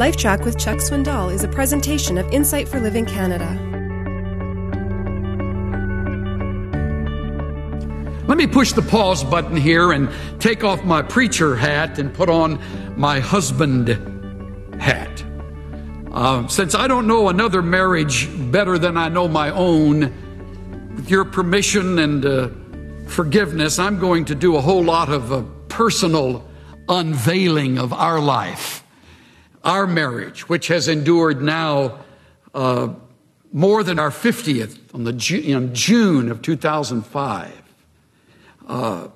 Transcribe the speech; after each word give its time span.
LifeTrac 0.00 0.46
with 0.46 0.58
Chuck 0.58 0.78
Swindoll 0.78 1.30
is 1.30 1.44
a 1.44 1.48
presentation 1.48 2.16
of 2.16 2.26
Insight 2.32 2.66
for 2.66 2.80
Living 2.80 3.04
Canada. 3.04 3.50
Let 8.26 8.38
me 8.38 8.46
push 8.46 8.72
the 8.72 8.80
pause 8.80 9.22
button 9.22 9.58
here 9.58 9.92
and 9.92 10.08
take 10.40 10.64
off 10.64 10.82
my 10.84 11.02
preacher 11.02 11.54
hat 11.54 11.98
and 11.98 12.14
put 12.14 12.30
on 12.30 12.58
my 12.98 13.20
husband 13.20 13.88
hat. 14.80 15.22
Uh, 16.10 16.48
since 16.48 16.74
I 16.74 16.88
don't 16.88 17.06
know 17.06 17.28
another 17.28 17.60
marriage 17.60 18.26
better 18.50 18.78
than 18.78 18.96
I 18.96 19.10
know 19.10 19.28
my 19.28 19.50
own, 19.50 20.94
with 20.96 21.10
your 21.10 21.26
permission 21.26 21.98
and 21.98 22.24
uh, 22.24 22.48
forgiveness, 23.06 23.78
I'm 23.78 23.98
going 23.98 24.24
to 24.24 24.34
do 24.34 24.56
a 24.56 24.62
whole 24.62 24.82
lot 24.82 25.10
of 25.10 25.30
uh, 25.30 25.42
personal 25.68 26.48
unveiling 26.88 27.76
of 27.76 27.92
our 27.92 28.18
life, 28.18 28.79
our 29.64 29.86
marriage, 29.86 30.48
which 30.48 30.68
has 30.68 30.88
endured 30.88 31.42
now 31.42 31.98
uh, 32.54 32.88
more 33.52 33.82
than 33.82 33.98
our 33.98 34.10
50th 34.10 34.78
on 34.94 35.04
the 35.04 35.12
Ju- 35.12 35.40
in 35.40 35.74
June 35.74 36.30
of 36.30 36.42
2005. 36.42 37.62
Uh, 38.66 39.08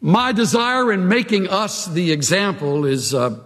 my 0.00 0.32
desire 0.32 0.92
in 0.92 1.08
making 1.08 1.48
us 1.48 1.86
the 1.86 2.12
example 2.12 2.84
is, 2.84 3.14
uh, 3.14 3.38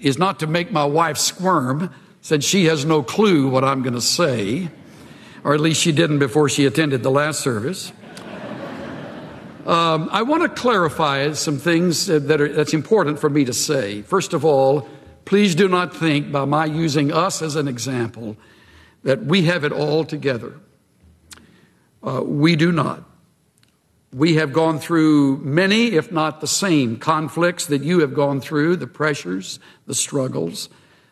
is 0.00 0.18
not 0.18 0.40
to 0.40 0.46
make 0.46 0.70
my 0.70 0.84
wife 0.84 1.16
squirm, 1.16 1.90
since 2.20 2.44
she 2.44 2.66
has 2.66 2.84
no 2.84 3.02
clue 3.02 3.48
what 3.48 3.64
I'm 3.64 3.82
going 3.82 3.94
to 3.94 4.00
say, 4.00 4.70
or 5.44 5.54
at 5.54 5.60
least 5.60 5.80
she 5.80 5.92
didn't 5.92 6.18
before 6.18 6.48
she 6.48 6.66
attended 6.66 7.02
the 7.02 7.10
last 7.10 7.40
service. 7.40 7.92
Um, 9.66 10.10
I 10.12 10.22
want 10.22 10.42
to 10.42 10.48
clarify 10.50 11.32
some 11.32 11.56
things 11.56 12.06
that 12.06 12.38
are, 12.38 12.52
that's 12.52 12.74
important 12.74 13.18
for 13.18 13.30
me 13.30 13.46
to 13.46 13.54
say. 13.54 14.02
First 14.02 14.34
of 14.34 14.44
all, 14.44 14.86
please 15.24 15.54
do 15.54 15.68
not 15.68 15.94
think 15.94 16.30
by 16.30 16.44
my 16.44 16.64
using 16.64 17.12
us 17.12 17.42
as 17.42 17.56
an 17.56 17.68
example 17.68 18.36
that 19.02 19.24
we 19.24 19.42
have 19.42 19.64
it 19.64 19.72
all 19.72 20.04
together. 20.04 20.54
Uh, 22.02 22.22
we 22.22 22.56
do 22.56 22.72
not. 22.72 23.04
We 24.12 24.36
have 24.36 24.52
gone 24.52 24.78
through 24.78 25.38
many, 25.38 25.88
if 25.88 26.12
not 26.12 26.40
the 26.40 26.46
same, 26.46 26.98
conflicts 26.98 27.66
that 27.66 27.82
you 27.82 28.00
have 28.00 28.14
gone 28.14 28.40
through 28.40 28.76
the 28.76 28.86
pressures, 28.86 29.58
the 29.86 29.94
struggles, 29.94 30.68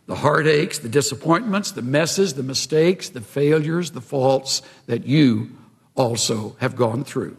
the 0.07 0.17
heartaches, 0.17 0.81
the 0.81 0.89
disappointments, 0.89 1.73
the 1.73 1.83
messes, 1.83 2.35
the 2.35 2.43
mistakes, 2.43 3.09
the 3.09 3.21
failures, 3.21 3.93
the 3.93 4.01
faults 4.01 4.63
that 4.87 5.05
you 5.05 5.51
also 5.97 6.57
have 6.61 6.77
gone 6.77 7.05
through. 7.05 7.37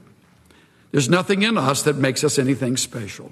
There's 0.92 1.10
nothing 1.10 1.44
in 1.44 1.58
us 1.58 1.84
that 1.84 1.96
makes 1.96 2.24
us 2.24 2.38
anything 2.38 2.78
special. 2.78 3.32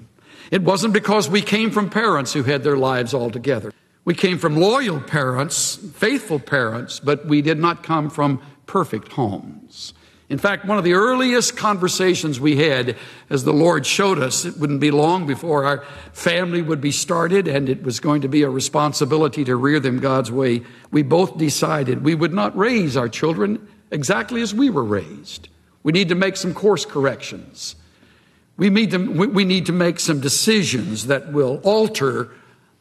It 0.50 0.62
wasn't 0.62 0.94
because 0.94 1.28
we 1.28 1.42
came 1.42 1.70
from 1.70 1.90
parents 1.90 2.32
who 2.32 2.42
had 2.42 2.62
their 2.62 2.76
lives 2.76 3.14
all 3.14 3.30
together. 3.30 3.72
We 4.04 4.14
came 4.14 4.38
from 4.38 4.56
loyal 4.56 5.00
parents, 5.00 5.76
faithful 5.76 6.40
parents, 6.40 7.00
but 7.00 7.26
we 7.26 7.40
did 7.40 7.58
not 7.58 7.82
come 7.82 8.10
from 8.10 8.42
perfect 8.66 9.12
homes. 9.12 9.94
In 10.28 10.38
fact, 10.38 10.64
one 10.64 10.78
of 10.78 10.84
the 10.84 10.94
earliest 10.94 11.58
conversations 11.58 12.40
we 12.40 12.56
had, 12.56 12.96
as 13.28 13.44
the 13.44 13.52
Lord 13.52 13.84
showed 13.84 14.18
us, 14.18 14.46
it 14.46 14.56
wouldn't 14.56 14.80
be 14.80 14.90
long 14.90 15.26
before 15.26 15.66
our 15.66 15.84
family 16.12 16.62
would 16.62 16.80
be 16.80 16.90
started 16.90 17.46
and 17.46 17.68
it 17.68 17.82
was 17.82 18.00
going 18.00 18.22
to 18.22 18.28
be 18.28 18.42
a 18.42 18.48
responsibility 18.48 19.44
to 19.44 19.54
rear 19.54 19.78
them 19.78 20.00
God's 20.00 20.32
way. 20.32 20.62
We 20.90 21.02
both 21.02 21.36
decided 21.36 22.02
we 22.02 22.14
would 22.14 22.32
not 22.32 22.56
raise 22.56 22.96
our 22.96 23.10
children 23.10 23.68
exactly 23.90 24.40
as 24.40 24.54
we 24.54 24.70
were 24.70 24.84
raised. 24.84 25.48
We 25.82 25.92
need 25.92 26.08
to 26.08 26.14
make 26.14 26.38
some 26.38 26.54
course 26.54 26.86
corrections. 26.86 27.76
We 28.56 28.70
need 28.70 28.90
to, 28.90 28.98
we 28.98 29.44
need 29.44 29.66
to 29.66 29.72
make 29.72 29.98
some 29.98 30.20
decisions 30.20 31.06
that 31.06 31.32
will 31.32 31.60
alter 31.64 32.30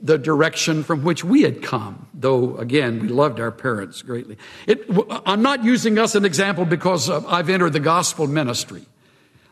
the 0.01 0.17
direction 0.17 0.83
from 0.83 1.03
which 1.03 1.23
we 1.23 1.43
had 1.43 1.61
come, 1.61 2.07
though 2.13 2.57
again, 2.57 2.99
we 2.99 3.07
loved 3.07 3.39
our 3.39 3.51
parents 3.51 4.01
greatly. 4.01 4.37
It, 4.65 4.85
I'm 5.25 5.41
not 5.41 5.63
using 5.63 5.99
us 5.99 6.15
an 6.15 6.25
example 6.25 6.65
because 6.65 7.09
I've 7.09 7.49
entered 7.49 7.73
the 7.73 7.79
gospel 7.79 8.27
ministry. 8.27 8.83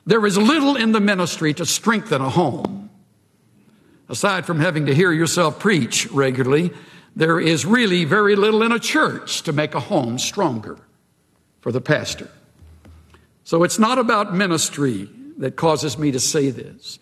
There 0.05 0.25
is 0.25 0.37
little 0.37 0.75
in 0.75 0.91
the 0.91 0.99
ministry 0.99 1.53
to 1.53 1.65
strengthen 1.65 2.21
a 2.21 2.29
home. 2.29 2.89
Aside 4.09 4.47
from 4.47 4.59
having 4.59 4.87
to 4.87 4.95
hear 4.95 5.11
yourself 5.11 5.59
preach 5.59 6.07
regularly, 6.07 6.71
there 7.15 7.39
is 7.39 7.63
really 7.63 8.05
very 8.05 8.35
little 8.35 8.63
in 8.63 8.71
a 8.71 8.79
church 8.79 9.43
to 9.43 9.53
make 9.53 9.75
a 9.75 9.79
home 9.79 10.17
stronger 10.17 10.79
for 11.61 11.71
the 11.71 11.81
pastor. 11.81 12.29
So 13.43 13.63
it's 13.63 13.77
not 13.77 13.99
about 13.99 14.33
ministry 14.33 15.09
that 15.39 15.55
causes 15.55 15.97
me 15.97 16.11
to 16.11 16.19
say 16.19 16.51
this. 16.51 16.99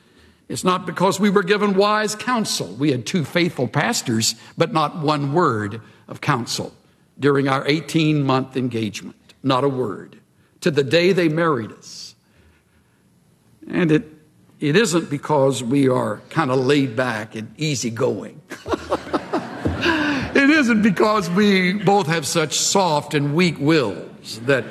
It's 0.47 0.63
not 0.63 0.85
because 0.85 1.19
we 1.19 1.29
were 1.29 1.43
given 1.43 1.73
wise 1.73 2.15
counsel. 2.15 2.67
We 2.67 2.91
had 2.91 3.05
two 3.05 3.25
faithful 3.25 3.67
pastors, 3.67 4.35
but 4.57 4.71
not 4.71 4.99
one 4.99 5.33
word 5.33 5.81
of 6.07 6.21
counsel 6.21 6.73
during 7.19 7.49
our 7.49 7.67
18 7.67 8.23
month 8.23 8.55
engagement. 8.55 9.15
Not 9.43 9.63
a 9.65 9.69
word. 9.69 10.19
To 10.61 10.71
the 10.71 10.83
day 10.83 11.11
they 11.11 11.27
married 11.27 11.71
us. 11.71 12.15
And 13.69 13.91
it, 13.91 14.05
it 14.59 14.77
isn't 14.77 15.09
because 15.09 15.61
we 15.61 15.89
are 15.89 16.21
kind 16.29 16.49
of 16.49 16.59
laid 16.59 16.95
back 16.95 17.35
and 17.35 17.53
easygoing. 17.59 18.41
it 20.35 20.49
isn't 20.49 20.81
because 20.81 21.29
we 21.29 21.73
both 21.73 22.07
have 22.07 22.25
such 22.25 22.57
soft 22.57 23.13
and 23.13 23.35
weak 23.35 23.59
wills 23.59 24.39
that 24.45 24.63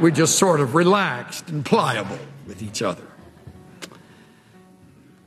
we're 0.00 0.10
just 0.10 0.38
sort 0.38 0.60
of 0.60 0.74
relaxed 0.74 1.50
and 1.50 1.64
pliable 1.64 2.18
with 2.50 2.64
each 2.64 2.82
other. 2.82 3.04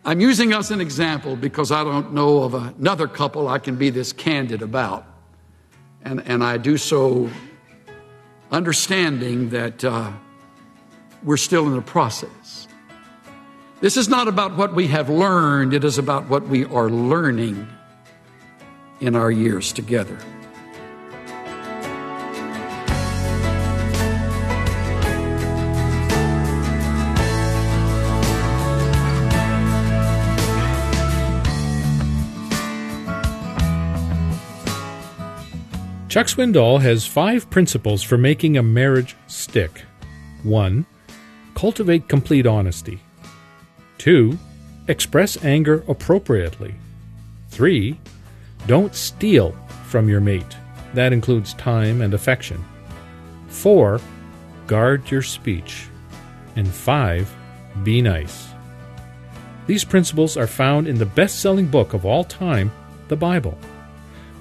I'm 0.04 0.20
using 0.20 0.52
us 0.52 0.72
an 0.72 0.82
example 0.82 1.38
because 1.38 1.72
I 1.72 1.82
don't 1.86 2.14
know 2.14 2.44
of 2.44 2.54
another 2.54 3.08
couple 3.08 3.48
I 3.48 3.60
can 3.60 3.78
be 3.78 3.90
this 3.90 4.12
candid 4.12 4.62
about. 4.62 5.06
And, 6.04 6.22
and 6.28 6.44
I 6.44 6.58
do 6.58 6.76
so 6.76 7.30
understanding 8.52 9.52
that 9.52 9.86
uh, 9.86 10.12
we're 11.24 11.38
still 11.38 11.66
in 11.68 11.78
the 11.78 11.82
process. 11.82 12.68
This 13.80 13.96
is 13.96 14.10
not 14.10 14.28
about 14.28 14.58
what 14.58 14.74
we 14.74 14.88
have 14.88 15.10
learned, 15.10 15.74
it 15.74 15.86
is 15.86 15.98
about 15.98 16.28
what 16.28 16.46
we 16.50 16.66
are 16.66 16.90
learning 16.90 17.66
in 19.00 19.16
our 19.16 19.32
years 19.32 19.72
together. 19.72 20.20
Chuck 36.14 36.28
Swindoll 36.28 36.80
has 36.80 37.08
five 37.08 37.50
principles 37.50 38.04
for 38.04 38.20
making 38.20 38.56
a 38.56 38.62
marriage 38.62 39.16
stick. 39.26 39.82
1. 40.44 40.86
Cultivate 41.56 42.08
complete 42.08 42.46
honesty. 42.46 43.00
2. 43.98 44.38
Express 44.88 45.44
anger 45.44 45.84
appropriately. 45.88 46.76
3. 47.50 48.00
Don't 48.68 48.94
steal 48.94 49.58
from 49.88 50.08
your 50.08 50.22
mate. 50.22 50.56
That 50.94 51.14
includes 51.14 51.56
time 51.56 52.04
and 52.04 52.14
affection. 52.14 52.64
4. 53.48 54.00
Guard 54.68 55.10
your 55.10 55.24
speech. 55.24 55.88
And 56.56 56.68
5. 56.68 57.36
Be 57.84 58.04
nice. 58.04 58.50
These 59.66 59.84
principles 59.84 60.38
are 60.38 60.46
found 60.46 60.88
in 60.88 61.00
the 61.00 61.08
best 61.08 61.40
selling 61.40 61.66
book 61.66 61.96
of 61.96 62.06
all 62.06 62.24
time, 62.24 62.72
the 63.08 63.16
Bible. 63.16 63.58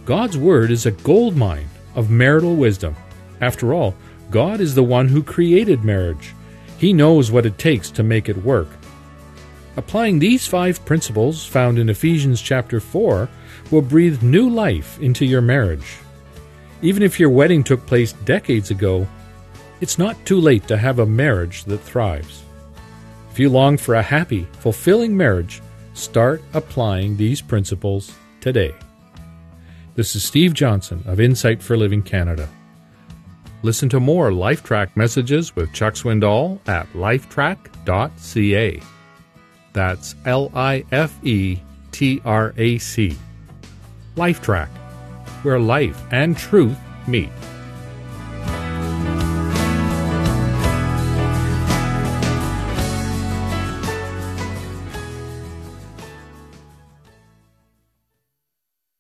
God's 0.05 0.37
Word 0.37 0.73
is 0.73 0.85
a 0.85 0.91
gold 0.91 1.37
mine 1.37 1.69
of 1.95 2.11
marital 2.11 2.57
wisdom. 2.57 2.97
After 3.41 3.73
all, 3.73 3.95
God 4.33 4.61
is 4.61 4.75
the 4.75 4.83
one 4.83 5.07
who 5.07 5.23
created 5.23 5.85
marriage. 5.85 6.35
He 6.79 6.93
knows 6.93 7.31
what 7.31 7.47
it 7.47 7.57
takes 7.57 7.89
to 7.93 8.03
make 8.03 8.29
it 8.29 8.37
work. 8.39 8.67
Applying 9.77 10.19
these 10.19 10.45
five 10.45 10.85
principles 10.85 11.47
found 11.47 11.79
in 11.79 11.89
Ephesians 11.89 12.43
chapter 12.43 12.81
4 12.81 13.29
will 13.71 13.83
breathe 13.83 14.23
new 14.23 14.51
life 14.51 15.01
into 15.01 15.25
your 15.25 15.41
marriage. 15.41 15.99
Even 16.82 17.05
if 17.05 17.21
your 17.21 17.31
wedding 17.31 17.62
took 17.62 17.87
place 17.87 18.12
decades 18.12 18.73
ago, 18.73 19.06
it's 19.81 19.99
not 19.99 20.26
too 20.26 20.41
late 20.41 20.67
to 20.67 20.76
have 20.76 20.99
a 20.99 21.06
marriage 21.06 21.62
that 21.65 21.79
thrives. 21.79 22.43
If 23.31 23.38
you 23.38 23.49
long 23.49 23.76
for 23.76 23.94
a 23.94 24.03
happy, 24.03 24.49
fulfilling 24.59 25.17
marriage, 25.17 25.62
start 25.94 26.43
applying 26.55 27.17
these 27.17 27.41
principles 27.41 28.12
today. 28.41 28.75
This 29.94 30.17
is 30.17 30.25
Steve 30.25 30.55
Johnson 30.55 31.03
of 31.06 31.21
Insight 31.21 31.62
for 31.62 31.77
Living 31.77 32.03
Canada. 32.03 32.49
Listen 33.62 33.91
to 33.91 34.00
more 34.00 34.31
LifeTrac 34.31 34.97
messages 34.97 35.55
with 35.55 35.75
Chuck 35.75 35.94
Swindoll 35.94 36.67
at 36.67 36.91
lifetrac.ca. 36.94 38.83
That's 39.75 40.15
L 40.25 40.50
I 40.55 40.85
F 40.93 41.23
E 41.23 41.61
T 41.91 42.23
R 42.25 42.55
A 42.56 42.79
C. 42.79 43.19
LifeTrac, 44.17 44.69
where 45.43 45.61
life 45.61 46.03
and 46.11 46.38
truth 46.38 46.79
meet. 47.06 47.29